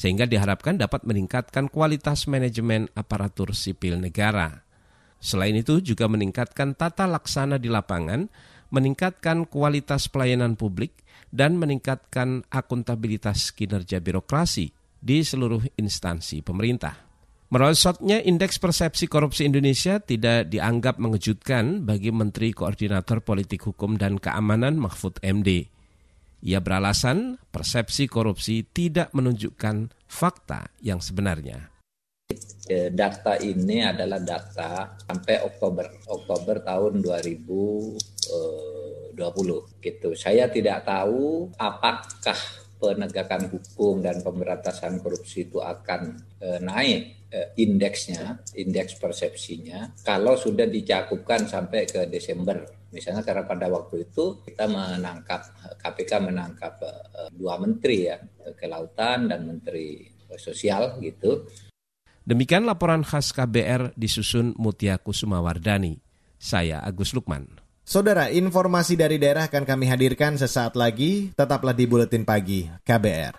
sehingga 0.00 0.24
diharapkan 0.24 0.80
dapat 0.80 1.04
meningkatkan 1.04 1.68
kualitas 1.68 2.24
manajemen 2.24 2.88
aparatur 2.96 3.52
sipil 3.52 4.00
negara. 4.00 4.64
Selain 5.20 5.52
itu 5.52 5.84
juga 5.84 6.08
meningkatkan 6.08 6.72
tata 6.72 7.04
laksana 7.04 7.60
di 7.60 7.68
lapangan, 7.68 8.24
meningkatkan 8.72 9.44
kualitas 9.44 10.08
pelayanan 10.08 10.56
publik, 10.56 10.96
dan 11.30 11.56
meningkatkan 11.56 12.44
akuntabilitas 12.50 13.54
kinerja 13.54 14.02
birokrasi 14.02 14.70
di 15.00 15.22
seluruh 15.24 15.62
instansi 15.78 16.44
pemerintah. 16.44 17.10
Merosotnya 17.50 18.22
indeks 18.22 18.62
persepsi 18.62 19.10
korupsi 19.10 19.42
Indonesia 19.42 19.98
tidak 19.98 20.54
dianggap 20.54 21.02
mengejutkan 21.02 21.82
bagi 21.82 22.14
Menteri 22.14 22.54
Koordinator 22.54 23.26
Politik 23.26 23.66
Hukum 23.66 23.98
dan 23.98 24.22
Keamanan 24.22 24.78
Mahfud 24.78 25.18
MD. 25.18 25.66
Ia 26.46 26.62
beralasan 26.62 27.42
persepsi 27.50 28.06
korupsi 28.06 28.62
tidak 28.70 29.10
menunjukkan 29.10 29.90
fakta 30.06 30.70
yang 30.78 31.02
sebenarnya. 31.02 31.74
Data 32.70 33.34
ini 33.42 33.82
adalah 33.82 34.22
data 34.22 34.94
sampai 35.02 35.42
Oktober 35.42 35.90
Oktober 36.06 36.62
tahun 36.62 37.02
2020 39.16 39.82
gitu. 39.84 40.08
Saya 40.16 40.46
tidak 40.48 40.86
tahu 40.86 41.50
apakah 41.58 42.38
penegakan 42.80 43.52
hukum 43.52 44.00
dan 44.00 44.24
pemberantasan 44.24 45.04
korupsi 45.04 45.44
itu 45.44 45.60
akan 45.60 46.16
e, 46.40 46.48
naik 46.64 47.28
e, 47.28 47.38
indeksnya, 47.60 48.40
indeks 48.56 48.96
persepsinya 48.96 50.00
kalau 50.00 50.32
sudah 50.32 50.64
dicakupkan 50.64 51.44
sampai 51.44 51.84
ke 51.84 52.08
Desember. 52.08 52.64
Misalnya 52.90 53.22
karena 53.22 53.44
pada 53.46 53.70
waktu 53.70 54.08
itu 54.08 54.42
kita 54.42 54.66
menangkap 54.66 55.46
KPK 55.78 56.10
menangkap 56.26 56.74
dua 57.30 57.54
menteri 57.60 58.10
ya, 58.10 58.18
kelautan 58.58 59.30
dan 59.30 59.46
menteri 59.46 60.10
sosial 60.34 60.98
gitu 60.98 61.46
Demikian 62.30 62.68
laporan 62.68 63.02
khas 63.02 63.34
KBR 63.34 63.96
disusun 63.98 64.54
Mutia 64.54 65.02
Kusumawardani. 65.02 65.98
Saya 66.38 66.78
Agus 66.78 67.10
Lukman. 67.16 67.58
Saudara, 67.90 68.30
informasi 68.30 68.94
dari 68.94 69.18
daerah 69.18 69.50
akan 69.50 69.66
kami 69.66 69.90
hadirkan 69.90 70.38
sesaat 70.38 70.78
lagi. 70.78 71.34
Tetaplah 71.34 71.74
di 71.74 71.90
Buletin 71.90 72.22
Pagi 72.22 72.70
KBR. 72.86 73.34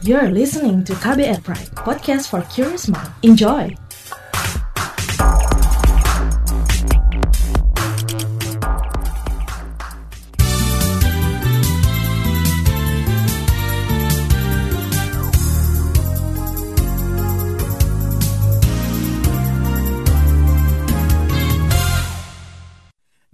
You're 0.00 0.32
listening 0.32 0.80
to 0.88 0.96
KBR 0.96 1.44
Pride, 1.44 1.68
podcast 1.76 2.32
for 2.32 2.40
curious 2.48 2.88
mind. 2.88 3.12
Enjoy! 3.20 3.68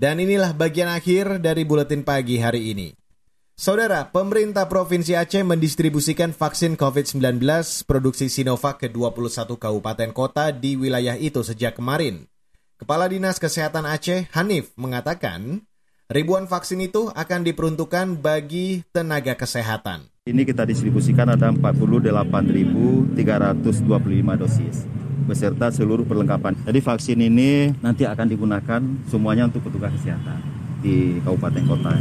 Dan 0.01 0.17
inilah 0.17 0.57
bagian 0.57 0.89
akhir 0.89 1.45
dari 1.45 1.69
buletin 1.69 2.01
pagi 2.01 2.41
hari 2.41 2.73
ini. 2.73 2.97
Saudara, 3.53 4.09
pemerintah 4.09 4.65
Provinsi 4.65 5.13
Aceh 5.13 5.45
mendistribusikan 5.45 6.33
vaksin 6.33 6.81
COVID-19 6.81 7.21
produksi 7.85 8.33
Sinovac 8.33 8.81
ke 8.81 8.89
21 8.89 9.61
kabupaten 9.61 10.11
kota 10.17 10.57
di 10.57 10.81
wilayah 10.81 11.21
itu 11.21 11.45
sejak 11.45 11.77
kemarin. 11.77 12.25
Kepala 12.81 13.13
Dinas 13.13 13.37
Kesehatan 13.37 13.85
Aceh, 13.85 14.25
Hanif, 14.33 14.73
mengatakan 14.81 15.69
ribuan 16.09 16.49
vaksin 16.49 16.81
itu 16.81 17.13
akan 17.13 17.45
diperuntukkan 17.45 18.25
bagi 18.25 18.81
tenaga 18.97 19.37
kesehatan. 19.37 20.09
Ini 20.25 20.49
kita 20.49 20.65
distribusikan 20.65 21.29
ada 21.29 21.53
48.325 21.53 23.21
dosis 24.41 25.00
beserta 25.31 25.71
seluruh 25.71 26.03
perlengkapan. 26.03 26.59
Jadi 26.67 26.79
vaksin 26.83 27.19
ini 27.23 27.71
nanti 27.79 28.03
akan 28.03 28.27
digunakan 28.27 28.81
semuanya 29.07 29.47
untuk 29.47 29.63
petugas 29.71 29.95
kesehatan 29.95 30.43
di 30.83 31.23
kabupaten 31.23 31.65
kota 31.71 31.93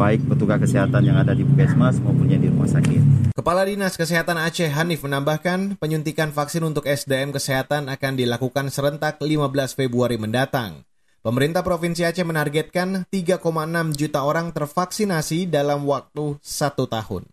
baik 0.00 0.24
petugas 0.32 0.64
kesehatan 0.64 1.02
yang 1.04 1.20
ada 1.20 1.36
di 1.36 1.44
puskesmas 1.44 2.00
maupun 2.00 2.24
yang 2.24 2.40
di 2.40 2.48
rumah 2.48 2.64
sakit. 2.64 3.36
Kepala 3.36 3.68
Dinas 3.68 4.00
Kesehatan 4.00 4.40
Aceh 4.40 4.72
Hanif 4.72 5.04
menambahkan 5.04 5.76
penyuntikan 5.76 6.32
vaksin 6.32 6.64
untuk 6.64 6.88
SDM 6.88 7.36
kesehatan 7.36 7.92
akan 7.92 8.12
dilakukan 8.16 8.72
serentak 8.72 9.20
15 9.20 9.76
Februari 9.76 10.16
mendatang. 10.16 10.88
Pemerintah 11.20 11.60
Provinsi 11.60 12.08
Aceh 12.08 12.24
menargetkan 12.24 13.04
3,6 13.12 13.44
juta 13.92 14.24
orang 14.24 14.56
tervaksinasi 14.56 15.52
dalam 15.52 15.84
waktu 15.84 16.40
satu 16.40 16.88
tahun. 16.88 17.28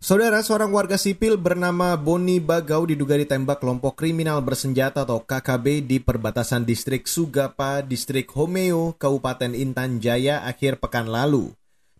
Saudara, 0.00 0.40
seorang 0.40 0.72
warga 0.72 0.96
sipil 0.96 1.36
bernama 1.36 1.92
Boni 1.92 2.40
Bagau 2.40 2.88
diduga 2.88 3.20
ditembak 3.20 3.60
kelompok 3.60 4.00
kriminal 4.00 4.40
bersenjata 4.40 5.04
atau 5.04 5.20
KKB 5.20 5.84
di 5.84 6.00
perbatasan 6.00 6.64
distrik 6.64 7.04
Sugapa, 7.04 7.84
distrik 7.84 8.32
Homeo, 8.32 8.96
Kabupaten 8.96 9.52
Intan 9.52 10.00
Jaya 10.00 10.40
akhir 10.48 10.80
pekan 10.80 11.04
lalu. 11.04 11.52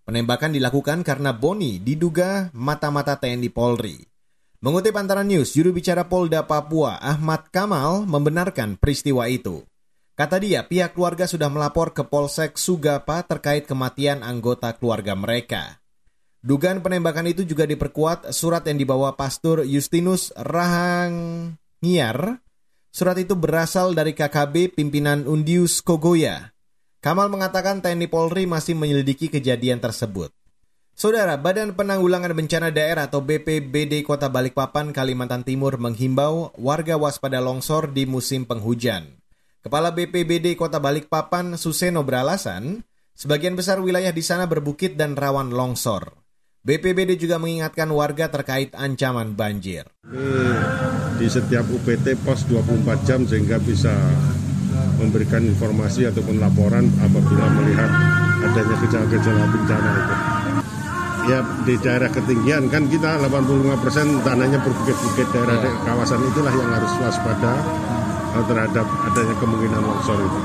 Penembakan 0.08 0.56
dilakukan 0.56 1.04
karena 1.04 1.36
Boni 1.36 1.76
diduga 1.76 2.48
mata-mata 2.56 3.20
TNI 3.20 3.52
Polri. 3.52 4.00
Mengutip 4.64 4.96
antara 4.96 5.20
news, 5.20 5.52
juru 5.52 5.76
bicara 5.76 6.08
Polda 6.08 6.48
Papua 6.48 6.96
Ahmad 7.04 7.52
Kamal 7.52 8.08
membenarkan 8.08 8.80
peristiwa 8.80 9.28
itu. 9.28 9.60
Kata 10.16 10.40
dia, 10.40 10.64
pihak 10.64 10.96
keluarga 10.96 11.28
sudah 11.28 11.52
melapor 11.52 11.92
ke 11.92 12.08
Polsek 12.08 12.56
Sugapa 12.56 13.20
terkait 13.28 13.68
kematian 13.68 14.24
anggota 14.24 14.72
keluarga 14.72 15.12
mereka. 15.12 15.84
Dugaan 16.40 16.80
penembakan 16.80 17.28
itu 17.28 17.44
juga 17.44 17.68
diperkuat 17.68 18.32
surat 18.32 18.64
yang 18.64 18.80
dibawa 18.80 19.12
Pastor 19.12 19.60
Justinus 19.68 20.32
Rahangiar. 20.40 22.18
Surat 22.88 23.16
itu 23.20 23.36
berasal 23.36 23.92
dari 23.92 24.16
KKB 24.16 24.72
pimpinan 24.72 25.28
Undius 25.28 25.84
Kogoya. 25.84 26.56
Kamal 27.04 27.28
mengatakan 27.28 27.84
TNI 27.84 28.08
Polri 28.08 28.48
masih 28.48 28.72
menyelidiki 28.72 29.28
kejadian 29.28 29.84
tersebut. 29.84 30.32
Saudara, 30.96 31.36
Badan 31.40 31.72
Penanggulangan 31.76 32.36
Bencana 32.36 32.68
Daerah 32.68 33.08
atau 33.08 33.24
BPBD 33.24 34.04
Kota 34.04 34.28
Balikpapan, 34.28 34.92
Kalimantan 34.92 35.44
Timur 35.44 35.80
menghimbau 35.80 36.52
warga 36.60 37.00
waspada 37.00 37.40
longsor 37.40 37.92
di 37.92 38.04
musim 38.04 38.44
penghujan. 38.44 39.08
Kepala 39.64 39.96
BPBD 39.96 40.60
Kota 40.60 40.76
Balikpapan, 40.76 41.56
Suseno 41.56 42.04
beralasan, 42.04 42.84
sebagian 43.16 43.56
besar 43.56 43.80
wilayah 43.80 44.12
di 44.12 44.20
sana 44.20 44.44
berbukit 44.44 44.96
dan 45.00 45.16
rawan 45.16 45.52
longsor. 45.56 46.19
BPBD 46.60 47.16
juga 47.16 47.40
mengingatkan 47.40 47.88
warga 47.88 48.28
terkait 48.28 48.76
ancaman 48.76 49.32
banjir. 49.32 49.88
Di 51.16 51.24
setiap 51.24 51.64
UPT 51.72 52.20
pos 52.20 52.44
24 52.44 53.08
jam 53.08 53.24
sehingga 53.24 53.56
bisa 53.56 53.96
memberikan 55.00 55.40
informasi 55.40 56.04
ataupun 56.12 56.36
laporan 56.36 56.84
apabila 57.00 57.48
melihat 57.56 57.88
adanya 58.44 58.76
gejala-gejala 58.76 59.44
bencana 59.48 59.90
itu. 59.96 60.14
Ya 61.32 61.40
di 61.64 61.74
daerah 61.80 62.10
ketinggian 62.12 62.68
kan 62.68 62.92
kita 62.92 63.24
85 63.24 63.80
persen 63.80 64.20
tanahnya 64.20 64.60
berbukit-bukit 64.60 65.32
daerah 65.32 65.56
ya. 65.64 65.72
kawasan 65.88 66.20
itulah 66.28 66.52
yang 66.52 66.70
harus 66.76 66.92
waspada 67.00 67.56
terhadap 68.44 68.84
adanya 69.08 69.34
kemungkinan 69.40 69.80
longsor 69.80 70.20
itu. 70.20 70.40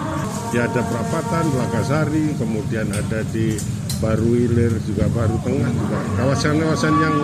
Ya 0.55 0.71
ada 0.71 0.79
perapatan, 0.79 1.43
Lakasari, 1.59 2.39
kemudian 2.39 2.87
ada 2.95 3.19
di 3.35 3.59
baru 4.05 4.37
Ilir 4.37 4.73
juga 4.85 5.09
baru 5.09 5.33
Tengah 5.41 5.71
juga 5.73 5.97
kawasan-kawasan 6.21 6.93
yang 7.01 7.15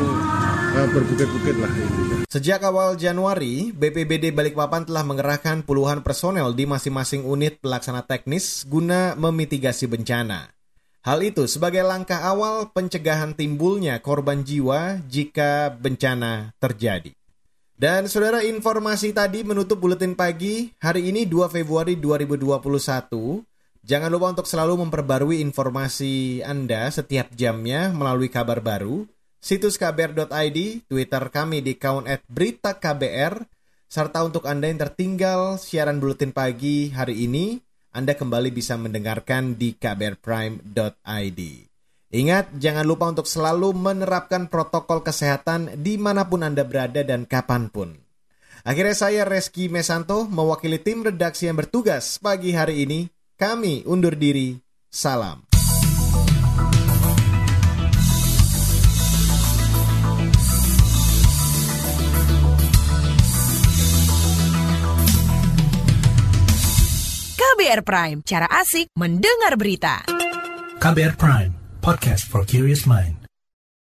uh, 0.74 0.88
berbukit-bukit 0.90 1.56
lah 1.62 1.70
intinya. 1.70 2.18
Sejak 2.26 2.66
awal 2.66 2.98
Januari, 2.98 3.70
BPBD 3.70 4.34
Balikpapan 4.34 4.90
telah 4.90 5.06
mengerahkan 5.06 5.62
puluhan 5.62 6.02
personel 6.02 6.58
di 6.58 6.66
masing-masing 6.66 7.22
unit 7.22 7.62
pelaksana 7.62 8.02
teknis 8.02 8.66
guna 8.66 9.14
memitigasi 9.14 9.86
bencana. 9.86 10.50
Hal 11.06 11.22
itu 11.22 11.46
sebagai 11.46 11.86
langkah 11.86 12.22
awal 12.26 12.74
pencegahan 12.74 13.38
timbulnya 13.38 14.02
korban 14.02 14.42
jiwa 14.42 15.02
jika 15.06 15.74
bencana 15.74 16.54
terjadi. 16.58 17.14
Dan 17.82 18.06
saudara 18.06 18.46
informasi 18.46 19.10
tadi 19.10 19.42
menutup 19.42 19.82
buletin 19.82 20.14
pagi 20.14 20.70
hari 20.78 21.10
ini 21.10 21.26
2 21.26 21.50
Februari 21.50 21.98
2021. 21.98 23.51
Jangan 23.82 24.14
lupa 24.14 24.30
untuk 24.30 24.46
selalu 24.46 24.86
memperbarui 24.86 25.42
informasi 25.42 26.46
Anda 26.46 26.86
setiap 26.94 27.34
jamnya 27.34 27.90
melalui 27.90 28.30
kabar 28.30 28.62
baru, 28.62 29.10
situs 29.42 29.82
kbr.id, 29.82 30.86
Twitter 30.86 31.24
kami 31.34 31.66
di 31.66 31.74
account 31.74 32.06
at 32.06 32.22
berita 32.30 32.78
KBR, 32.78 33.42
serta 33.90 34.22
untuk 34.22 34.46
Anda 34.46 34.70
yang 34.70 34.86
tertinggal 34.86 35.58
siaran 35.58 35.98
buletin 35.98 36.30
pagi 36.30 36.94
hari 36.94 37.26
ini, 37.26 37.58
Anda 37.90 38.14
kembali 38.14 38.54
bisa 38.54 38.78
mendengarkan 38.78 39.58
di 39.58 39.74
kbrprime.id. 39.74 41.42
Ingat, 42.12 42.46
jangan 42.60 42.86
lupa 42.86 43.10
untuk 43.10 43.26
selalu 43.26 43.72
menerapkan 43.74 44.46
protokol 44.46 45.02
kesehatan 45.02 45.80
di 45.82 45.98
mana 45.98 46.30
pun 46.30 46.46
Anda 46.46 46.62
berada 46.68 47.02
dan 47.02 47.26
kapan 47.26 47.72
pun. 47.72 47.98
Akhirnya 48.62 48.94
saya 48.94 49.26
Reski 49.26 49.74
Mesanto 49.74 50.30
mewakili 50.30 50.78
tim 50.78 51.02
redaksi 51.02 51.50
yang 51.50 51.58
bertugas 51.58 52.22
pagi 52.22 52.54
hari 52.54 52.86
ini. 52.86 53.10
Kami 53.42 53.82
undur 53.90 54.14
diri. 54.14 54.54
Salam. 54.86 55.42
KBR 67.34 67.82
Prime, 67.82 68.22
cara 68.22 68.46
asik 68.62 68.94
mendengar 68.94 69.58
berita. 69.58 70.06
KBR 70.78 71.18
Prime, 71.18 71.82
podcast 71.82 72.30
for 72.30 72.46
curious 72.46 72.86
mind. 72.86 73.21